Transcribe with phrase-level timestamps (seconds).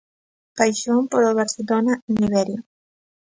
[0.57, 2.59] Paixón polo Barcelona en Liberia.